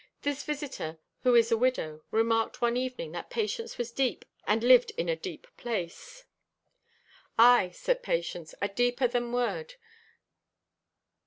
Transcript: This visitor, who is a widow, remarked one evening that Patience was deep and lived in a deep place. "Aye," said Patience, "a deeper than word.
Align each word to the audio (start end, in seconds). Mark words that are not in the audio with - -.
This 0.23 0.41
visitor, 0.41 0.97
who 1.21 1.35
is 1.35 1.51
a 1.51 1.57
widow, 1.59 2.01
remarked 2.09 2.59
one 2.59 2.75
evening 2.75 3.11
that 3.11 3.29
Patience 3.29 3.77
was 3.77 3.91
deep 3.91 4.25
and 4.47 4.63
lived 4.63 4.89
in 4.97 5.07
a 5.07 5.15
deep 5.15 5.45
place. 5.57 6.25
"Aye," 7.37 7.69
said 7.71 8.01
Patience, 8.01 8.55
"a 8.63 8.67
deeper 8.67 9.05
than 9.07 9.31
word. 9.31 9.75